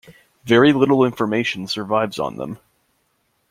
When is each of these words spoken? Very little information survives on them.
Very 0.45 0.73
little 0.73 1.05
information 1.05 1.67
survives 1.67 2.17
on 2.17 2.35
them. 2.35 2.57